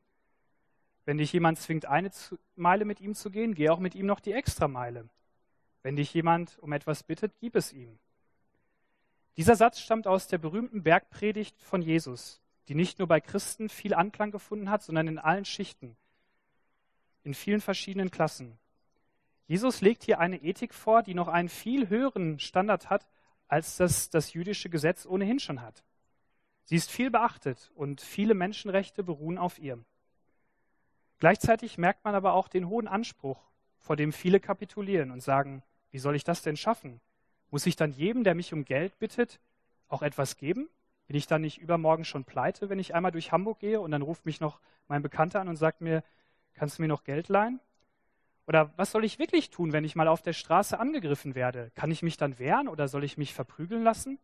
[1.05, 2.11] Wenn dich jemand zwingt, eine
[2.57, 5.07] Meile mit ihm zu gehen, geh auch mit ihm noch die extra Meile.
[5.81, 7.99] Wenn dich jemand um etwas bittet, gib es ihm.
[9.37, 13.93] Dieser Satz stammt aus der berühmten Bergpredigt von Jesus, die nicht nur bei Christen viel
[13.93, 15.95] Anklang gefunden hat, sondern in allen Schichten,
[17.23, 18.59] in vielen verschiedenen Klassen.
[19.49, 23.07] Jesus legt hier eine Ethik vor, die noch einen viel höheren Standard hat,
[23.47, 25.83] als das das jüdische Gesetz ohnehin schon hat.
[26.65, 29.83] Sie ist viel beachtet und viele Menschenrechte beruhen auf ihr.
[31.17, 35.97] Gleichzeitig merkt man aber auch den hohen Anspruch, vor dem viele kapitulieren und sagen, wie
[35.97, 37.01] soll ich das denn schaffen?
[37.49, 39.39] Muss ich dann jedem, der mich um Geld bittet,
[39.87, 40.69] auch etwas geben?
[41.07, 44.03] Bin ich dann nicht übermorgen schon pleite, wenn ich einmal durch Hamburg gehe und dann
[44.03, 46.03] ruft mich noch mein Bekannter an und sagt mir,
[46.53, 47.59] kannst du mir noch Geld leihen?
[48.49, 51.71] Oder was soll ich wirklich tun, wenn ich mal auf der Straße angegriffen werde?
[51.75, 54.17] Kann ich mich dann wehren oder soll ich mich verprügeln lassen?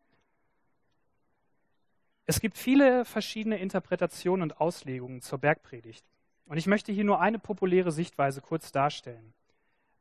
[2.25, 6.03] Es gibt viele verschiedene Interpretationen und Auslegungen zur Bergpredigt.
[6.47, 9.35] Und ich möchte hier nur eine populäre Sichtweise kurz darstellen.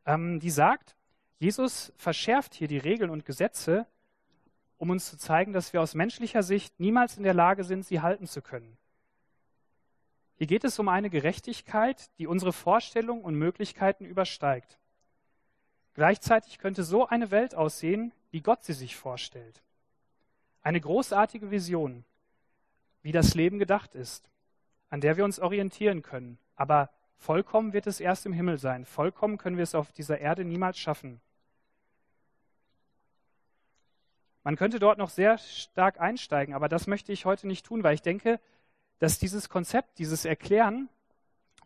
[0.06, 0.96] Ähm, die sagt,
[1.38, 3.86] Jesus verschärft hier die Regeln und Gesetze,
[4.78, 8.00] um uns zu zeigen, dass wir aus menschlicher Sicht niemals in der Lage sind, sie
[8.00, 8.78] halten zu können.
[10.36, 14.78] Hier geht es um eine Gerechtigkeit, die unsere Vorstellungen und Möglichkeiten übersteigt.
[15.94, 19.62] Gleichzeitig könnte so eine Welt aussehen, wie Gott sie sich vorstellt.
[20.62, 22.04] Eine großartige Vision,
[23.02, 24.30] wie das Leben gedacht ist,
[24.90, 26.90] an der wir uns orientieren können, aber
[27.24, 28.84] Vollkommen wird es erst im Himmel sein.
[28.84, 31.22] Vollkommen können wir es auf dieser Erde niemals schaffen.
[34.42, 37.94] Man könnte dort noch sehr stark einsteigen, aber das möchte ich heute nicht tun, weil
[37.94, 38.40] ich denke,
[38.98, 40.88] dass dieses Konzept, dieses Erklären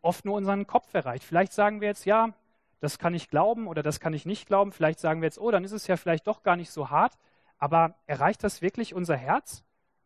[0.02, 1.24] oft nur unseren Kopf erreicht.
[1.24, 2.34] Vielleicht sagen wir jetzt, ja,
[2.80, 4.72] das kann ich glauben oder das kann ich nicht glauben.
[4.72, 7.18] Vielleicht sagen wir jetzt, oh, dann ist es ja vielleicht doch gar nicht so hart.
[7.58, 9.64] Aber erreicht das wirklich unser Herz?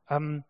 [0.08, 0.44] Ähm,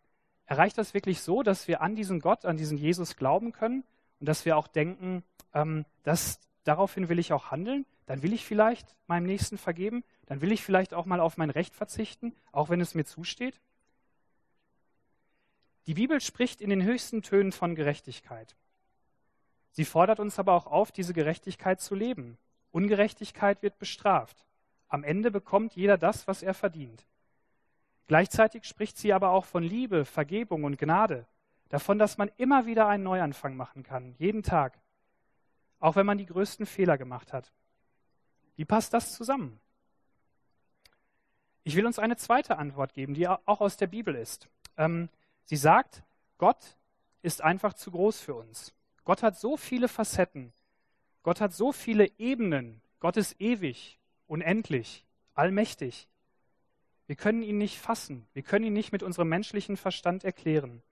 [0.47, 3.85] erreicht das wirklich so, dass wir an diesen Gott, an diesen Jesus glauben können
[4.21, 7.87] und dass wir auch denken, ähm, dass daraufhin will ich auch handeln?
[8.07, 10.05] Dann will ich vielleicht meinem Nächsten vergeben?
[10.27, 13.61] Dann will ich vielleicht auch mal auf mein Recht verzichten, auch wenn es mir zusteht?
[15.87, 18.55] Die Bibel spricht in den höchsten Tönen von Gerechtigkeit.
[19.73, 22.39] Sie fordert uns aber auch auf, diese Gerechtigkeit zu leben.
[22.71, 24.45] Ungerechtigkeit wird bestraft.
[24.89, 27.07] Am Ende bekommt jeder das, was er verdient.
[28.07, 31.27] Gleichzeitig spricht sie aber auch von Liebe, Vergebung und Gnade,
[31.71, 34.79] davon, dass man immer wieder einen Neuanfang machen kann, jeden Tag,
[35.81, 37.53] auch wenn man die größten Fehler gemacht hat.
[38.57, 39.59] Wie passt das zusammen?
[41.65, 44.49] Ich will uns eine zweite Antwort geben, die auch aus der Bibel ist.
[44.77, 45.09] Ähm,
[45.45, 46.03] sie sagt,
[46.39, 46.77] Gott
[47.23, 48.75] ist einfach zu groß für uns.
[49.05, 50.53] Gott hat so viele Facetten.
[51.23, 52.81] Gott hat so viele Ebenen.
[53.01, 56.09] Gott ist ewig, unendlich, allmächtig.
[57.07, 58.27] Wir können ihn nicht fassen.
[58.33, 60.83] Wir können ihn nicht mit unserem menschlichen Verstand erklären.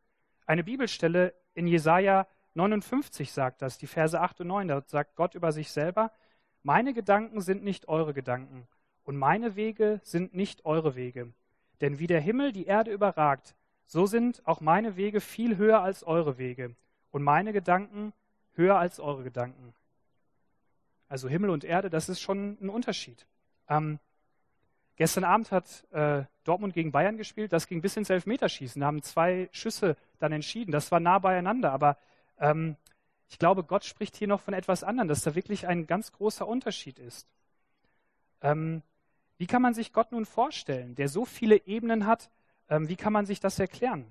[0.46, 4.68] Eine Bibelstelle in Jesaja 59 sagt das, die Verse 8 und 9.
[4.68, 6.12] Da sagt Gott über sich selber:
[6.62, 8.66] Meine Gedanken sind nicht eure Gedanken
[9.04, 11.32] und meine Wege sind nicht eure Wege.
[11.80, 13.54] Denn wie der Himmel die Erde überragt,
[13.90, 16.76] so sind auch meine Wege viel höher als eure Wege
[17.10, 18.12] und meine Gedanken
[18.54, 19.74] höher als eure Gedanken.
[21.08, 23.26] Also Himmel und Erde, das ist schon ein Unterschied.
[23.68, 23.98] Ähm,
[24.94, 28.78] gestern Abend hat äh, Dortmund gegen Bayern gespielt, das ging bis ins Elfmeterschießen.
[28.78, 30.70] Da haben zwei Schüsse dann entschieden.
[30.70, 31.96] Das war nah beieinander, aber
[32.38, 32.76] ähm,
[33.28, 36.46] ich glaube, Gott spricht hier noch von etwas anderem, dass da wirklich ein ganz großer
[36.46, 37.26] Unterschied ist.
[38.40, 38.82] Ähm,
[39.36, 42.30] wie kann man sich Gott nun vorstellen, der so viele Ebenen hat?
[42.70, 44.10] Ähm, wie kann man sich das erklären?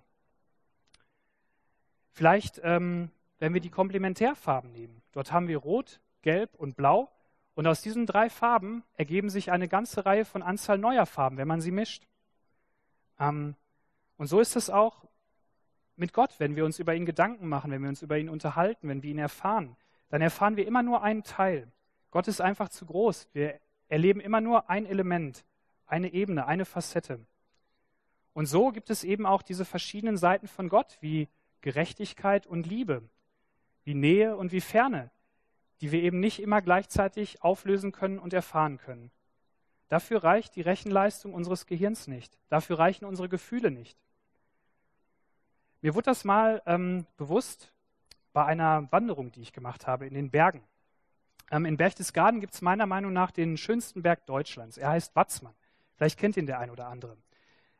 [2.11, 5.01] Vielleicht, ähm, wenn wir die Komplementärfarben nehmen.
[5.13, 7.09] Dort haben wir Rot, Gelb und Blau.
[7.55, 11.47] Und aus diesen drei Farben ergeben sich eine ganze Reihe von Anzahl neuer Farben, wenn
[11.47, 12.05] man sie mischt.
[13.19, 13.55] Ähm,
[14.17, 15.05] und so ist es auch
[15.95, 18.87] mit Gott, wenn wir uns über ihn Gedanken machen, wenn wir uns über ihn unterhalten,
[18.87, 19.75] wenn wir ihn erfahren.
[20.09, 21.71] Dann erfahren wir immer nur einen Teil.
[22.11, 23.29] Gott ist einfach zu groß.
[23.33, 25.45] Wir erleben immer nur ein Element,
[25.85, 27.25] eine Ebene, eine Facette.
[28.33, 31.27] Und so gibt es eben auch diese verschiedenen Seiten von Gott, wie
[31.61, 33.03] Gerechtigkeit und Liebe,
[33.83, 35.11] wie Nähe und wie Ferne,
[35.81, 39.11] die wir eben nicht immer gleichzeitig auflösen können und erfahren können.
[39.87, 42.37] Dafür reicht die Rechenleistung unseres Gehirns nicht.
[42.49, 43.97] Dafür reichen unsere Gefühle nicht.
[45.81, 47.73] Mir wurde das mal ähm, bewusst
[48.33, 50.63] bei einer Wanderung, die ich gemacht habe in den Bergen.
[51.51, 54.77] Ähm, in Berchtesgaden gibt es meiner Meinung nach den schönsten Berg Deutschlands.
[54.77, 55.55] Er heißt Watzmann.
[55.95, 57.17] Vielleicht kennt ihn der ein oder andere.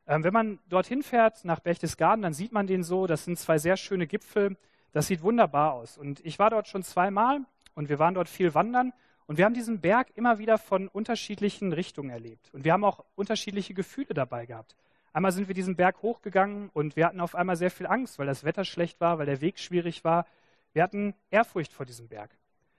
[0.10, 3.06] Ähm, wenn man dorthin fährt nach Berchtesgaden, dann sieht man den so.
[3.06, 4.58] Das sind zwei sehr schöne Gipfel.
[4.92, 6.00] Das sieht wunderbar aus.
[6.00, 7.42] Und ich war dort schon zweimal
[7.76, 8.92] und wir waren dort viel wandern.
[9.28, 12.50] Und wir haben diesen Berg immer wieder von unterschiedlichen Richtungen erlebt.
[12.54, 14.76] Und wir haben auch unterschiedliche Gefühle dabei gehabt.
[15.14, 18.26] Einmal sind wir diesen Berg hochgegangen und wir hatten auf einmal sehr viel Angst, weil
[18.26, 20.26] das Wetter schlecht war, weil der Weg schwierig war.
[20.74, 22.32] Wir hatten Ehrfurcht vor diesem Berg.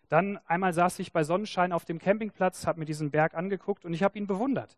[0.08, 3.94] Dann einmal saß ich bei Sonnenschein auf dem Campingplatz, habe mir diesen Berg angeguckt und
[3.94, 4.76] ich habe ihn bewundert.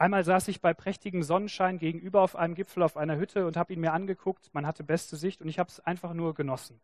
[0.00, 3.74] Einmal saß ich bei prächtigem Sonnenschein gegenüber auf einem Gipfel auf einer Hütte und habe
[3.74, 4.48] ihn mir angeguckt.
[4.54, 6.80] Man hatte beste Sicht und ich habe es einfach nur genossen.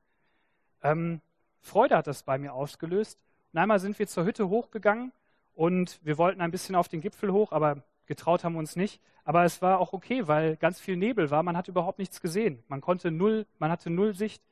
[0.83, 1.23] Ähm,
[1.63, 3.19] Freude hat das bei mir ausgelöst.
[3.55, 5.13] Und einmal sind wir zur Hütte hochgegangen
[5.55, 9.01] und wir wollten ein bisschen auf den Gipfel hoch, aber getraut haben wir uns nicht.
[9.25, 11.43] Aber es war auch okay, weil ganz viel Nebel war.
[11.43, 12.63] Man hat überhaupt nichts gesehen.
[12.69, 14.43] Man konnte null, man hatte null Sicht.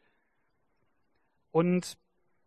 [1.51, 1.99] Und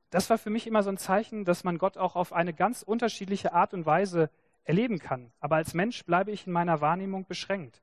[0.09, 2.81] das war für mich immer so ein Zeichen, dass man Gott auch auf eine ganz
[2.81, 4.31] unterschiedliche Art und Weise
[4.67, 5.31] erleben kann.
[5.39, 7.81] Aber als Mensch bleibe ich in meiner Wahrnehmung beschränkt.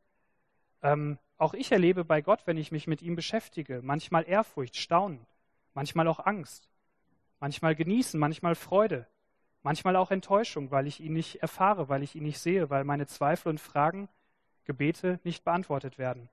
[0.83, 5.27] Ähm, auch ich erlebe bei Gott, wenn ich mich mit ihm beschäftige, manchmal Ehrfurcht, Staunen,
[5.73, 6.69] manchmal auch Angst,
[7.41, 9.07] manchmal Genießen, manchmal Freude,
[9.63, 13.07] manchmal auch Enttäuschung, weil ich ihn nicht erfahre, weil ich ihn nicht sehe, weil meine
[13.07, 14.09] Zweifel und Fragen,
[14.65, 16.29] Gebete nicht beantwortet werden.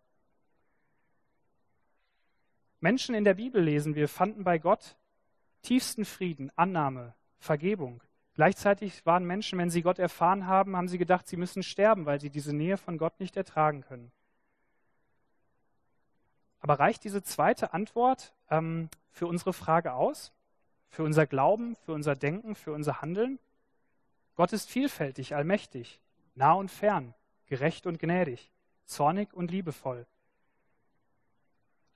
[2.80, 4.98] Menschen in der Bibel lesen wir, fanden bei Gott
[5.62, 8.02] tiefsten Frieden, Annahme, Vergebung.
[8.34, 12.22] Gleichzeitig waren Menschen, wenn sie Gott erfahren haben, haben sie gedacht, sie müssen sterben, weil
[12.22, 14.12] sie diese Nähe von Gott nicht ertragen können.
[16.62, 20.32] Aber reicht diese zweite Antwort ähm, für unsere Frage aus?
[20.88, 23.39] Für unser Glauben, für unser Denken, für unser Handeln?
[24.36, 26.00] Gott ist vielfältig, allmächtig,
[26.36, 27.13] nah und fern,
[27.48, 28.52] gerecht und gnädig,
[28.86, 30.06] zornig und liebevoll.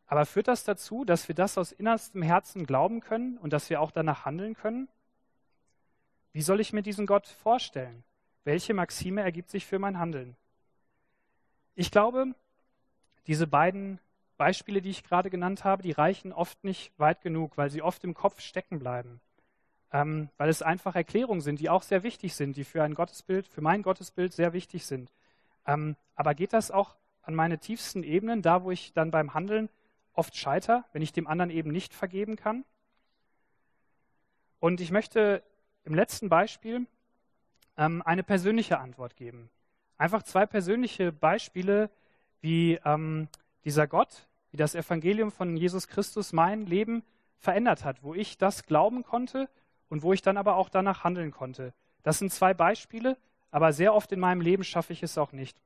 [0.07, 3.81] Aber führt das dazu, dass wir das aus innerstem Herzen glauben können und dass wir
[3.81, 4.87] auch danach handeln können?
[6.35, 8.03] Wie soll ich mir diesen Gott vorstellen?
[8.43, 10.35] Welche Maxime ergibt sich für mein Handeln?
[11.75, 12.35] Ich glaube,
[13.25, 14.01] diese beiden
[14.35, 18.03] Beispiele, die ich gerade genannt habe, die reichen oft nicht weit genug, weil sie oft
[18.03, 19.21] im Kopf stecken bleiben.
[19.93, 23.47] Ähm, weil es einfach Erklärungen sind, die auch sehr wichtig sind, die für ein Gottesbild,
[23.47, 25.13] für mein Gottesbild sehr wichtig sind.
[25.65, 29.69] Ähm, aber geht das auch an meine tiefsten Ebenen, da wo ich dann beim Handeln
[30.11, 32.65] oft scheiter, wenn ich dem anderen eben nicht vergeben kann?
[34.59, 35.41] Und ich möchte
[35.85, 36.85] im letzten Beispiel
[37.77, 39.49] ähm, eine persönliche Antwort geben.
[39.97, 41.89] Einfach zwei persönliche Beispiele,
[42.41, 43.29] wie ähm,
[43.63, 47.03] dieser Gott, wie das Evangelium von Jesus Christus mein Leben
[47.37, 49.49] verändert hat, wo ich das glauben konnte
[49.89, 51.73] und wo ich dann aber auch danach handeln konnte.
[52.03, 53.17] Das sind zwei Beispiele,
[53.51, 55.61] aber sehr oft in meinem Leben schaffe ich es auch nicht.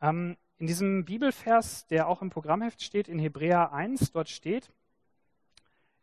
[0.00, 4.72] Ähm, in diesem Bibelvers, der auch im Programmheft steht, in Hebräer 1, dort steht,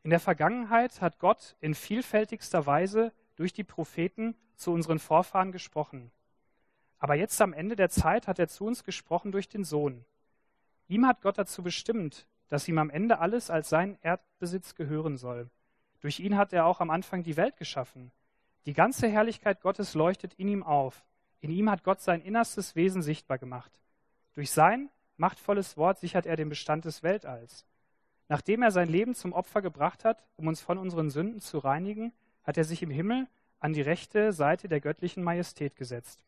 [0.04, 6.12] in der Vergangenheit hat Gott in vielfältigster Weise durch die Propheten zu unseren Vorfahren gesprochen.
[7.00, 10.06] Aber jetzt am Ende der Zeit hat er zu uns gesprochen durch den Sohn.
[10.88, 15.50] Ihm hat Gott dazu bestimmt, dass ihm am Ende alles als sein Erdbesitz gehören soll.
[16.02, 18.12] Durch ihn hat er auch am Anfang die Welt geschaffen.
[18.66, 21.06] Die ganze Herrlichkeit Gottes leuchtet in ihm auf.
[21.39, 23.72] In ihm hat Gott sein innerstes Wesen sichtbar gemacht.
[24.34, 27.66] Durch sein machtvolles Wort sichert er den Bestand des Weltalls.
[28.34, 32.12] Nachdem er sein Leben zum Opfer gebracht hat, um uns von unseren Sünden zu reinigen,
[32.41, 33.28] hat er sich im Himmel
[33.60, 36.24] an die rechte Seite der göttlichen Majestät gesetzt.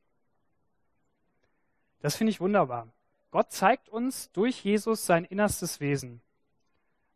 [2.02, 2.90] Das finde ich wunderbar.
[3.32, 6.22] Gott zeigt uns durch Jesus sein innerstes Wesen.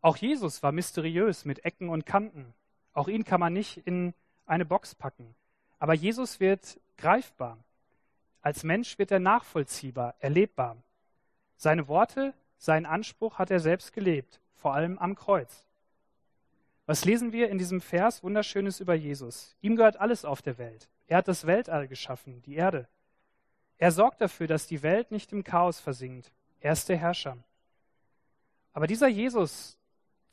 [0.01, 2.55] Auch Jesus war mysteriös mit Ecken und Kanten.
[2.93, 4.15] Auch ihn kann man nicht in
[4.47, 5.35] eine Box packen.
[5.77, 7.59] Aber Jesus wird greifbar.
[8.41, 10.77] Als Mensch wird er nachvollziehbar, erlebbar.
[11.57, 15.65] Seine Worte, seinen Anspruch hat er selbst gelebt, vor allem am Kreuz.
[16.85, 19.55] Was lesen wir in diesem Vers Wunderschönes über Jesus?
[19.61, 20.89] Ihm gehört alles auf der Welt.
[21.07, 22.87] Er hat das Weltall geschaffen, die Erde.
[23.77, 26.31] Er sorgt dafür, dass die Welt nicht im Chaos versinkt.
[26.59, 27.37] Er ist der Herrscher.
[28.73, 29.77] Aber dieser Jesus,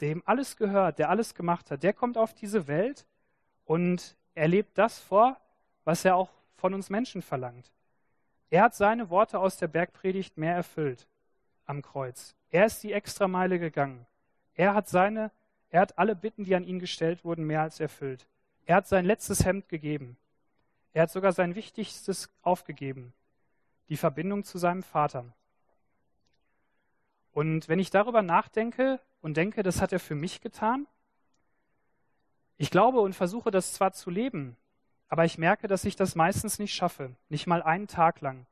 [0.00, 3.06] dem alles gehört, der alles gemacht hat, der kommt auf diese Welt
[3.64, 5.40] und er lebt das vor,
[5.84, 7.70] was er auch von uns Menschen verlangt.
[8.50, 11.06] Er hat seine Worte aus der Bergpredigt mehr erfüllt
[11.64, 12.34] am Kreuz.
[12.50, 14.06] Er ist die Extrameile gegangen.
[14.56, 15.30] Er hat seine,
[15.70, 18.26] er hat alle Bitten, die an ihn gestellt wurden, mehr als erfüllt.
[18.64, 20.16] Er hat sein letztes Hemd gegeben.
[20.92, 23.12] Er hat sogar sein Wichtigstes aufgegeben
[23.88, 25.24] die Verbindung zu seinem Vater.
[27.32, 30.86] Und wenn ich darüber nachdenke und denke, das hat er für mich getan,
[32.56, 34.56] ich glaube und versuche das zwar zu leben,
[35.08, 38.46] aber ich merke, dass ich das meistens nicht schaffe, nicht mal einen Tag lang.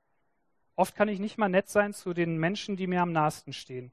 [0.76, 3.90] Oft kann ich nicht mal nett sein zu den Menschen, die mir am nahesten stehen.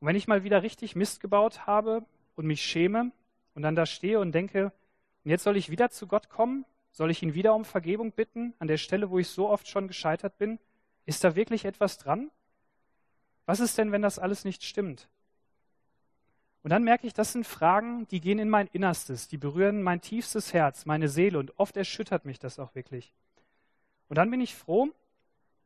[0.00, 2.04] Und wenn ich mal wieder richtig Mist gebaut habe
[2.36, 3.12] und mich schäme
[3.54, 4.72] und dann da stehe und denke,
[5.24, 6.64] und jetzt soll ich wieder zu Gott kommen
[6.98, 9.86] soll ich ihn wieder um Vergebung bitten, an der Stelle, wo ich so oft schon
[9.86, 10.58] gescheitert bin?
[11.06, 12.30] Ist da wirklich etwas dran?
[13.46, 15.08] Was ist denn, wenn das alles nicht stimmt?
[16.64, 20.00] Und dann merke ich, das sind Fragen, die gehen in mein Innerstes, die berühren mein
[20.00, 23.12] tiefstes Herz, meine Seele und oft erschüttert mich das auch wirklich.
[24.08, 24.88] Und dann bin ich froh,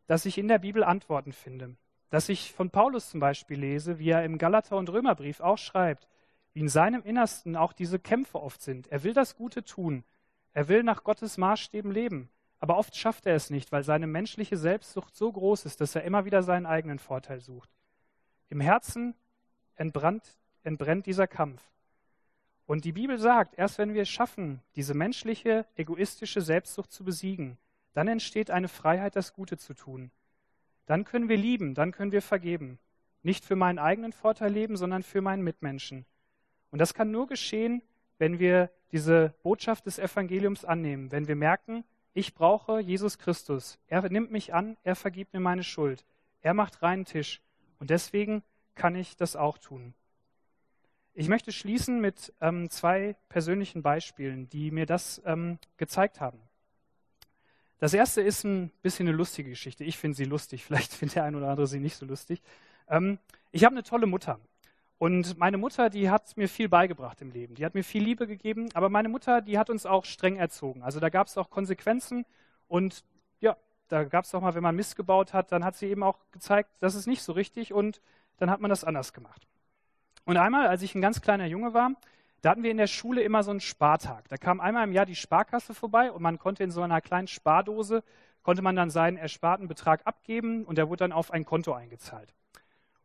[0.07, 1.77] dass ich in der Bibel Antworten finde.
[2.13, 6.07] Dass ich von Paulus zum Beispiel lese, wie er im Galater- und Römerbrief auch schreibt,
[6.53, 8.87] wie in seinem Innersten auch diese Kämpfe oft sind.
[8.89, 10.05] Er will das Gute tun,
[10.53, 12.29] er will nach Gottes Maßstäben leben,
[12.61, 16.05] aber oft schafft er es nicht, weil seine menschliche Selbstsucht so groß ist, dass er
[16.05, 17.71] immer wieder seinen eigenen Vorteil sucht.
[18.51, 19.15] Im Herzen
[19.77, 21.63] entbrannt, entbrennt dieser Kampf.
[22.67, 27.57] Und die Bibel sagt, erst wenn wir es schaffen, diese menschliche, egoistische Selbstsucht zu besiegen,
[27.95, 30.11] dann entsteht eine Freiheit, das Gute zu tun.
[30.87, 32.79] Dann können wir lieben, dann können wir vergeben.
[33.23, 36.07] Nicht für meinen eigenen Vorteil leben, sondern für meinen Mitmenschen.
[36.71, 37.83] Und das kann nur geschehen,
[38.19, 43.79] wenn wir diese Botschaft des Evangeliums annehmen, wenn wir merken, ich brauche Jesus Christus.
[43.87, 46.05] Er nimmt mich an, er vergibt mir meine Schuld.
[46.43, 47.41] Er macht reinen Tisch.
[47.79, 48.43] Und deswegen
[48.75, 49.95] kann ich das auch tun.
[51.15, 56.41] Ich möchte schließen mit ähm, zwei persönlichen Beispielen, die mir das ähm, gezeigt haben.
[57.83, 59.83] Das erste ist ein bisschen eine lustige Geschichte.
[59.83, 60.65] Ich finde sie lustig.
[60.67, 62.41] Vielleicht findet der ein oder andere sie nicht so lustig.
[62.89, 63.19] Ähm,
[63.51, 64.39] ich habe eine tolle Mutter.
[64.99, 67.57] Und meine Mutter, die hat mir viel beigebracht im Leben.
[67.57, 70.81] Die hat mir viel Liebe gegeben, aber meine Mutter, die hat uns auch streng erzogen.
[70.85, 72.25] Also da gab es auch Konsequenzen
[72.69, 73.03] und
[73.41, 73.57] ja,
[73.89, 76.21] da gab es auch mal, wenn man Mist gebaut hat, dann hat sie eben auch
[76.31, 78.01] gezeigt, das ist nicht so richtig und
[78.37, 79.49] dann hat man das anders gemacht.
[80.25, 81.97] Und einmal, als ich ein ganz kleiner Junge war,
[82.43, 84.29] da hatten wir in der Schule immer so einen Spartag.
[84.29, 87.29] Da kam einmal im Jahr die Sparkasse vorbei und man konnte in so einer kleinen
[87.29, 88.03] Spardose,
[88.43, 92.35] konnte man dann seinen ersparten Betrag abgeben und der wurde dann auf ein Konto eingezahlt.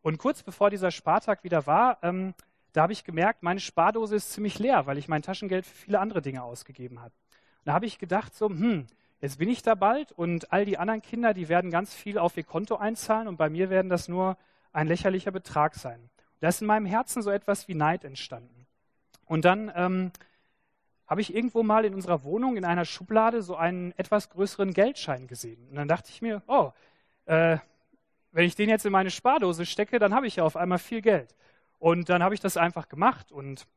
[0.02, 2.34] Und kurz bevor dieser Spartag wieder war, ähm,
[2.74, 6.00] da habe ich gemerkt, meine Spardose ist ziemlich leer, weil ich mein Taschengeld für viele
[6.00, 7.14] andere Dinge ausgegeben habe.
[7.60, 8.88] Und da habe ich gedacht, so, hm,
[9.22, 12.38] jetzt bin ich da bald und all die anderen Kinder, die werden ganz viel auf
[12.38, 14.38] ihr Konto einzahlen und bei mir werden das nur
[14.74, 16.00] ein lächerlicher Betrag sein.
[16.00, 16.10] Und
[16.42, 18.67] da ist in meinem Herzen so etwas wie Neid entstanden.
[19.28, 20.12] Und dann ähm,
[21.06, 25.28] habe ich irgendwo mal in unserer Wohnung in einer Schublade so einen etwas größeren Geldschein
[25.28, 25.68] gesehen.
[25.70, 26.72] Und dann dachte ich mir, oh,
[27.26, 27.58] äh,
[28.32, 31.02] wenn ich den jetzt in meine Spardose stecke, dann habe ich ja auf einmal viel
[31.02, 31.36] Geld.
[31.80, 33.68] Und dann habe ich das einfach gemacht und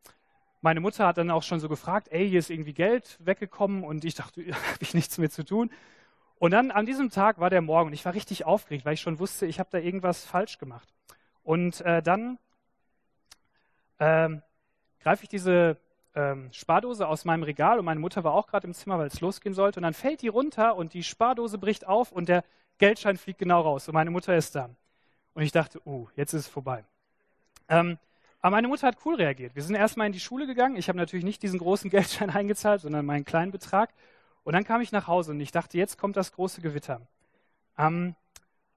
[0.63, 4.05] meine Mutter hat dann auch schon so gefragt, ey, hier ist irgendwie Geld weggekommen und
[4.05, 5.71] ich dachte, habe ich nichts mehr zu tun.
[6.37, 9.01] Und dann an diesem Tag war der Morgen und ich war richtig aufgeregt, weil ich
[9.01, 10.89] schon wusste, ich habe da irgendwas falsch gemacht.
[11.43, 12.39] Und äh, dann
[13.99, 14.43] ähm,
[15.01, 15.77] greife ich diese
[16.15, 19.21] ähm, Spardose aus meinem Regal und meine Mutter war auch gerade im Zimmer, weil es
[19.21, 19.79] losgehen sollte.
[19.79, 22.45] Und dann fällt die runter und die Spardose bricht auf und der
[22.79, 24.71] Geldschein fliegt genau raus und meine Mutter ist da.
[25.35, 26.85] Und ich dachte, oh, jetzt ist es vorbei.
[27.69, 27.99] Ähm,
[28.41, 29.55] aber meine Mutter hat cool reagiert.
[29.55, 30.77] Wir sind erstmal in die Schule gegangen.
[30.77, 33.91] Ich habe natürlich nicht diesen großen Geldschein eingezahlt, sondern meinen kleinen Betrag.
[34.43, 37.03] Und dann kam ich nach Hause und ich dachte, jetzt kommt das große Gewitter.
[37.79, 38.15] Ähm,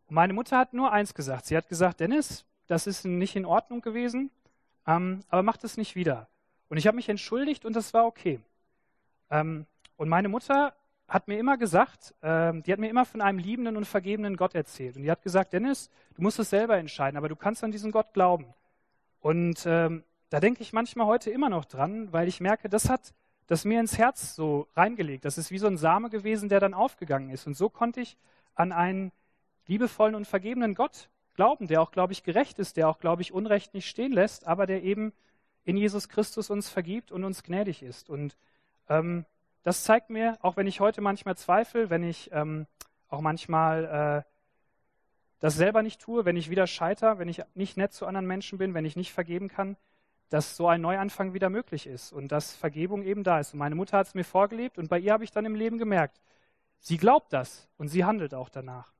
[0.07, 1.45] und meine Mutter hat nur eins gesagt.
[1.45, 4.29] Sie hat gesagt, Dennis, das ist nicht in Ordnung gewesen,
[4.87, 6.27] ähm, aber mach das nicht wieder.
[6.69, 8.39] Und ich habe mich entschuldigt und das war okay.
[9.29, 9.65] Ähm,
[9.97, 10.73] und meine Mutter
[11.07, 14.55] hat mir immer gesagt, ähm, die hat mir immer von einem liebenden und vergebenen Gott
[14.55, 14.95] erzählt.
[14.95, 17.91] Und die hat gesagt, Dennis, du musst es selber entscheiden, aber du kannst an diesen
[17.91, 18.53] Gott glauben.
[19.19, 23.13] Und ähm, da denke ich manchmal heute immer noch dran, weil ich merke, das hat
[23.47, 25.25] das mir ins Herz so reingelegt.
[25.25, 27.45] Das ist wie so ein Same gewesen, der dann aufgegangen ist.
[27.45, 28.17] Und so konnte ich
[28.55, 29.11] an einen
[29.67, 33.33] liebevollen und vergebenen Gott glauben, der auch, glaube ich, gerecht ist, der auch, glaube ich,
[33.33, 35.13] Unrecht nicht stehen lässt, aber der eben
[35.65, 38.09] in Jesus Christus uns vergibt und uns gnädig ist.
[38.09, 38.37] Und
[38.89, 39.25] ähm,
[39.63, 42.67] das zeigt mir, auch wenn ich heute manchmal zweifle, wenn ich ähm,
[43.07, 44.29] auch manchmal äh,
[45.39, 48.57] das selber nicht tue, wenn ich wieder scheiter, wenn ich nicht nett zu anderen Menschen
[48.57, 49.77] bin, wenn ich nicht vergeben kann,
[50.29, 53.53] dass so ein Neuanfang wieder möglich ist und dass Vergebung eben da ist.
[53.53, 55.77] Und meine Mutter hat es mir vorgelebt und bei ihr habe ich dann im Leben
[55.77, 56.21] gemerkt,
[56.79, 58.92] sie glaubt das und sie handelt auch danach.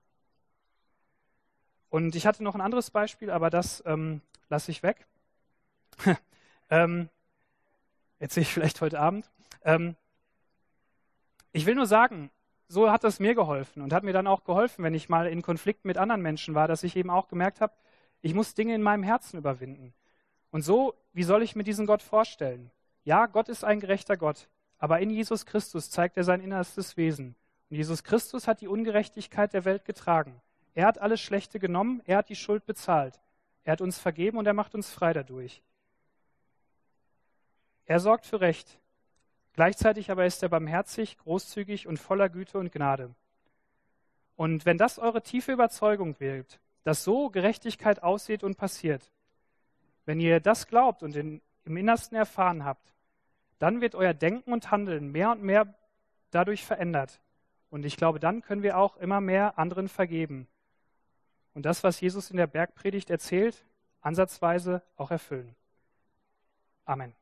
[1.93, 5.05] Und ich hatte noch ein anderes Beispiel, aber das ähm, lasse ich weg.
[6.71, 7.07] ähm,
[8.17, 9.29] erzähle ich vielleicht heute Abend.
[9.63, 9.95] Ähm,
[11.51, 12.31] ich will nur sagen,
[12.67, 15.43] so hat das mir geholfen und hat mir dann auch geholfen, wenn ich mal in
[15.43, 17.73] Konflikt mit anderen Menschen war, dass ich eben auch gemerkt habe,
[18.23, 19.93] ich muss Dinge in meinem Herzen überwinden.
[20.49, 22.71] Und so, wie soll ich mir diesen Gott vorstellen?
[23.03, 27.35] Ja, Gott ist ein gerechter Gott, aber in Jesus Christus zeigt er sein innerstes Wesen.
[27.69, 30.41] Und Jesus Christus hat die Ungerechtigkeit der Welt getragen.
[30.73, 33.19] Er hat alles Schlechte genommen, er hat die Schuld bezahlt.
[33.63, 35.61] Er hat uns vergeben und er macht uns frei dadurch.
[37.85, 38.79] Er sorgt für Recht.
[39.53, 43.13] Gleichzeitig aber ist er barmherzig, großzügig und voller Güte und Gnade.
[44.35, 49.11] Und wenn das eure tiefe Überzeugung wird, dass so Gerechtigkeit aussieht und passiert,
[50.05, 52.93] wenn ihr das glaubt und in, im Innersten erfahren habt,
[53.59, 55.73] dann wird euer Denken und Handeln mehr und mehr
[56.31, 57.21] dadurch verändert.
[57.69, 60.47] Und ich glaube, dann können wir auch immer mehr anderen vergeben.
[61.53, 63.65] Und das, was Jesus in der Bergpredigt erzählt,
[64.01, 65.55] ansatzweise auch erfüllen.
[66.85, 67.15] Amen.